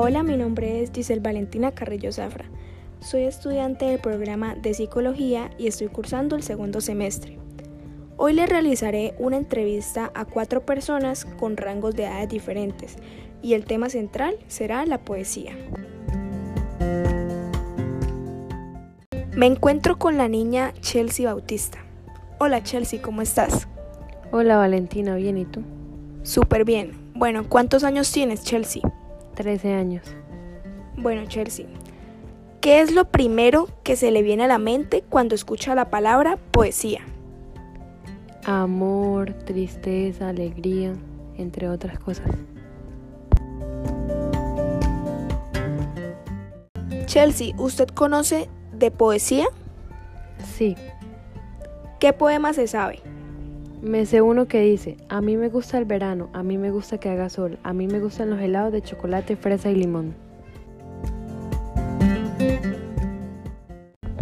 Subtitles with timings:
[0.00, 2.44] Hola, mi nombre es Giselle Valentina Carrillo Zafra.
[3.00, 7.36] Soy estudiante del programa de Psicología y estoy cursando el segundo semestre.
[8.16, 12.94] Hoy le realizaré una entrevista a cuatro personas con rangos de edades diferentes
[13.42, 15.56] y el tema central será la poesía.
[19.34, 21.78] Me encuentro con la niña Chelsea Bautista.
[22.38, 23.66] Hola Chelsea, ¿cómo estás?
[24.30, 25.62] Hola Valentina, bien, ¿y tú?
[26.22, 26.92] Súper bien.
[27.14, 28.82] Bueno, ¿cuántos años tienes Chelsea?
[29.38, 30.02] Trece años.
[30.96, 31.66] Bueno Chelsea,
[32.60, 36.38] ¿qué es lo primero que se le viene a la mente cuando escucha la palabra
[36.50, 37.02] poesía?
[38.44, 40.92] Amor, tristeza, alegría,
[41.36, 42.26] entre otras cosas.
[47.06, 49.46] Chelsea, ¿usted conoce de poesía?
[50.56, 50.74] Sí,
[52.00, 53.00] ¿Qué poema se sabe?
[53.82, 56.98] Me sé uno que dice, a mí me gusta el verano, a mí me gusta
[56.98, 60.14] que haga sol, a mí me gustan los helados de chocolate, fresa y limón.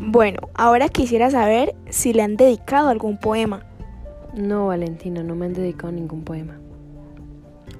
[0.00, 3.66] Bueno, ahora quisiera saber si le han dedicado algún poema.
[4.34, 6.58] No, Valentina, no me han dedicado ningún poema.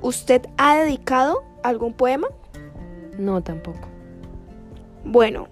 [0.03, 2.29] ¿Usted ha dedicado algún poema?
[3.19, 3.89] No, tampoco.
[5.05, 5.49] Bueno,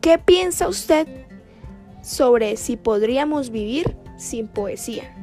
[0.00, 1.06] ¿qué piensa usted
[2.02, 5.14] sobre si podríamos vivir sin poesía?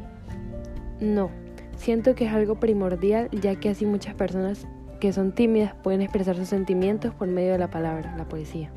[0.99, 1.29] No,
[1.77, 4.67] siento que es algo primordial ya que así muchas personas
[4.99, 8.71] que son tímidas pueden expresar sus sentimientos por medio de la palabra, la poesía.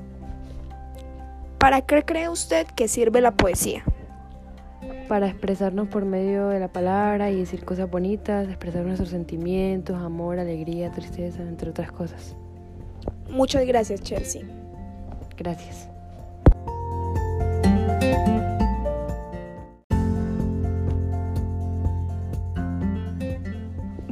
[1.58, 3.84] ¿Para qué cree usted que sirve la poesía?
[5.08, 10.38] Para expresarnos por medio de la palabra y decir cosas bonitas, expresar nuestros sentimientos, amor,
[10.38, 12.36] alegría, tristeza, entre otras cosas.
[13.28, 14.42] Muchas gracias, Chelsea.
[15.36, 15.88] Gracias.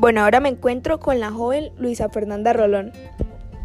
[0.09, 2.93] Bueno, ahora me encuentro con la joven Luisa Fernanda Rolón.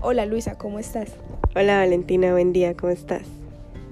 [0.02, 1.10] Hola Luisa, ¿cómo estás?
[1.56, 3.22] Hola Valentina, buen día, ¿cómo estás?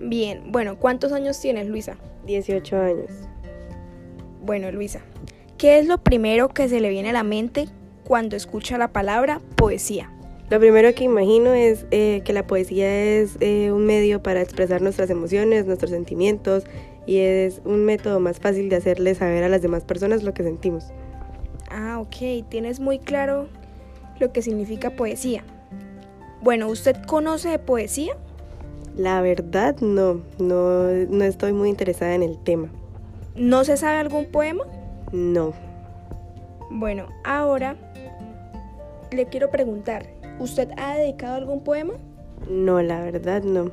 [0.01, 1.95] Bien, bueno, ¿cuántos años tienes Luisa?
[2.25, 3.09] 18 años.
[4.43, 4.99] Bueno, Luisa,
[5.57, 7.69] ¿qué es lo primero que se le viene a la mente
[8.03, 10.11] cuando escucha la palabra poesía?
[10.49, 14.81] Lo primero que imagino es eh, que la poesía es eh, un medio para expresar
[14.81, 16.65] nuestras emociones, nuestros sentimientos
[17.05, 20.43] y es un método más fácil de hacerle saber a las demás personas lo que
[20.43, 20.91] sentimos.
[21.73, 23.47] Ah, ok, tienes muy claro
[24.19, 25.43] lo que significa poesía.
[26.41, 28.13] Bueno, ¿usted conoce de poesía?
[28.97, 32.67] La verdad no, no, no estoy muy interesada en el tema.
[33.35, 34.65] ¿No se sabe algún poema?
[35.13, 35.53] No.
[36.69, 37.77] Bueno, ahora
[39.11, 40.07] le quiero preguntar,
[40.39, 41.93] ¿usted ha dedicado algún poema?
[42.49, 43.71] No, la verdad no.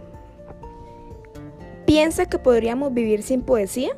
[1.85, 3.91] ¿Piensa que podríamos vivir sin poesía?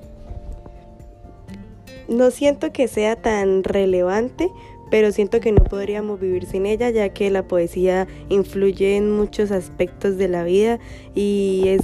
[2.10, 4.50] No siento que sea tan relevante,
[4.90, 9.52] pero siento que no podríamos vivir sin ella, ya que la poesía influye en muchos
[9.52, 10.80] aspectos de la vida
[11.14, 11.82] y es,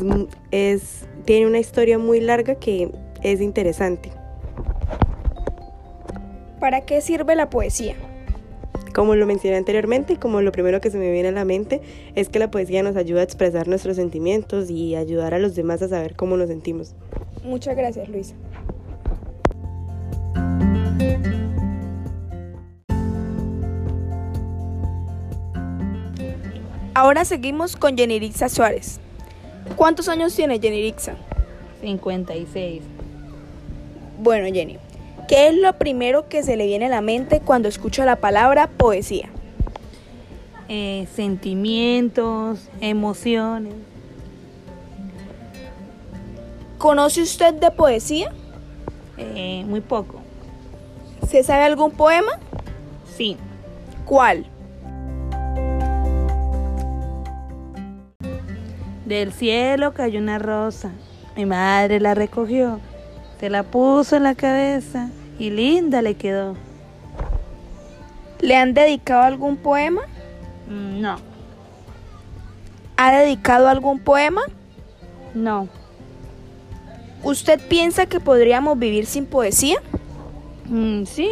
[0.51, 2.91] es, tiene una historia muy larga que
[3.23, 4.11] es interesante.
[6.59, 7.95] ¿Para qué sirve la poesía?
[8.97, 11.83] Como lo mencioné anteriormente, como lo primero que se me viene a la mente
[12.17, 15.83] es que la poesía nos ayuda a expresar nuestros sentimientos y ayudar a los demás
[15.83, 16.97] a saber cómo nos sentimos.
[17.45, 18.35] Muchas gracias, Luisa.
[26.97, 29.01] Ahora seguimos con Yenirixa Suárez.
[29.77, 31.15] ¿Cuántos años tiene Yenirixa?
[31.83, 32.81] 56.
[34.19, 34.79] Bueno, Jenny,
[35.29, 38.69] ¿qué es lo primero que se le viene a la mente cuando escucha la palabra
[38.69, 39.29] poesía?
[40.71, 43.75] Eh, sentimientos, emociones.
[46.79, 48.33] ¿Conoce usted de poesía?
[49.19, 50.23] eh, muy poco.
[51.29, 52.41] ¿Se sabe algún poema?
[53.19, 53.37] Sí.
[54.07, 54.47] ¿Cuál?
[59.07, 60.91] Del cielo cayó una rosa.
[61.37, 62.81] Mi madre la recogió,
[63.41, 65.09] se la puso en la cabeza
[65.39, 66.55] y linda le quedó.
[68.41, 70.03] ¿Le han dedicado algún poema?
[70.69, 71.17] Mm, No,
[72.99, 74.43] ¿Ha dedicado algún poema?
[75.35, 75.69] no.
[77.23, 79.79] ¿Usted piensa que podríamos vivir sin poesía?
[80.67, 81.29] Mm, sí,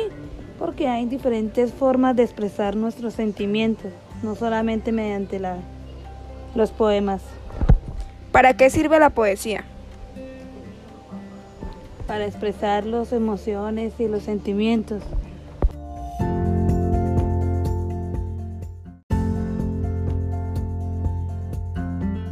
[0.59, 3.93] porque hay diferentes formas de expresar nuestros sentimientos,
[4.23, 5.57] no solamente mediante la,
[6.57, 7.21] los poemas.
[8.35, 9.63] ¿Para qué sirve la poesía?
[12.09, 15.05] Para expresar las emociones y los sentimientos.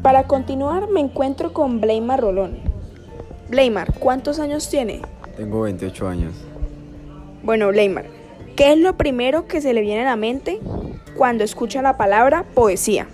[0.03, 2.59] Para continuar, me encuentro con Bleimar Rolón.
[3.49, 5.03] Bleimar, ¿cuántos años tiene?
[5.37, 6.35] Tengo 28 años.
[7.45, 8.07] Bueno, Bleimar,
[8.57, 10.59] ¿qué es lo primero que se le viene a la mente
[11.17, 13.07] cuando escucha la palabra poesía?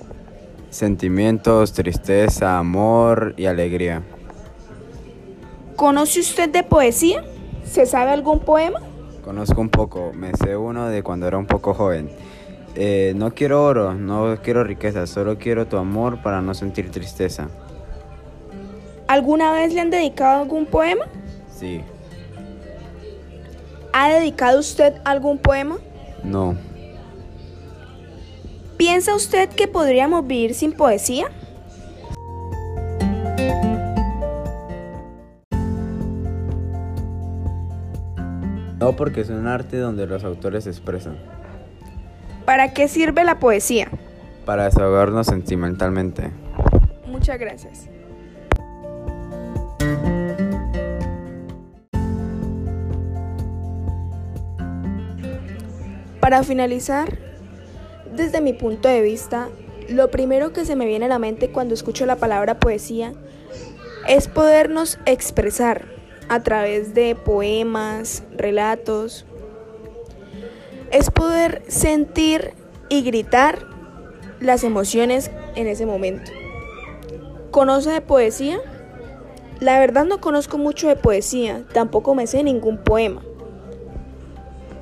[0.70, 4.02] Sentimientos, tristeza, amor y alegría.
[5.76, 7.24] ¿Conoce usted de poesía?
[7.64, 8.80] ¿Se sabe algún poema?
[9.24, 12.10] Conozco un poco, me sé uno de cuando era un poco joven.
[12.74, 17.48] Eh, no quiero oro, no quiero riqueza, solo quiero tu amor para no sentir tristeza.
[19.06, 21.04] ¿Alguna vez le han dedicado algún poema?
[21.54, 21.82] Sí,
[23.92, 25.78] ¿Ha dedicado usted algún poema?
[26.22, 26.56] no,
[28.78, 31.26] ¿Piensa usted que podríamos vivir sin poesía?
[38.78, 41.16] no porque es un arte donde los autores se expresan.
[42.44, 43.88] ¿Para qué sirve la poesía?
[44.44, 46.30] Para desahogarnos sentimentalmente.
[47.06, 47.88] Muchas gracias.
[56.20, 57.27] Para finalizar,
[58.18, 59.48] desde mi punto de vista,
[59.88, 63.14] lo primero que se me viene a la mente cuando escucho la palabra poesía
[64.06, 65.86] es podernos expresar
[66.28, 69.24] a través de poemas, relatos.
[70.90, 72.52] Es poder sentir
[72.90, 73.66] y gritar
[74.40, 76.30] las emociones en ese momento.
[77.50, 78.60] ¿Conoce de poesía?
[79.60, 83.22] La verdad no conozco mucho de poesía, tampoco me sé ningún poema.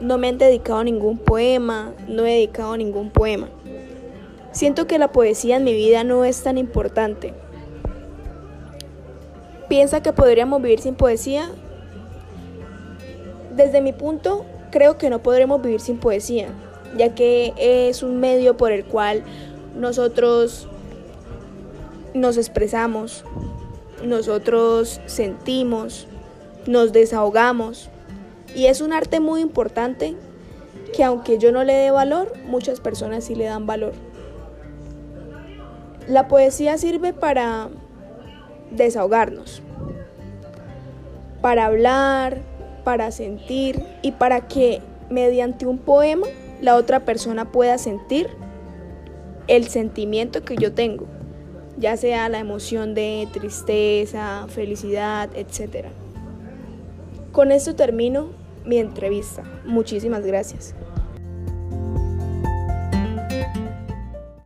[0.01, 3.49] No me han dedicado ningún poema, no he dedicado ningún poema.
[4.53, 7.35] Siento que la poesía en mi vida no es tan importante.
[9.69, 11.51] ¿Piensa que podríamos vivir sin poesía?
[13.55, 16.49] Desde mi punto, creo que no podremos vivir sin poesía,
[16.97, 19.25] ya que es un medio por el cual
[19.75, 20.69] nosotros
[22.15, 23.25] nos expresamos,
[24.05, 26.07] nosotros sentimos,
[26.67, 27.91] nos desahogamos
[28.57, 30.17] y es un arte muy importante
[30.95, 33.93] que aunque yo no le dé valor, muchas personas sí le dan valor.
[36.09, 37.69] La poesía sirve para
[38.71, 39.61] desahogarnos,
[41.43, 42.39] para hablar,
[42.83, 44.81] para sentir y para que
[45.11, 46.27] mediante un poema
[46.63, 48.31] la otra persona pueda sentir
[49.49, 51.05] el sentimiento que yo tengo,
[51.77, 55.89] ya sea la emoción de tristeza, felicidad, etc.
[57.33, 59.43] Con esto termino mi entrevista.
[59.65, 60.75] Muchísimas gracias.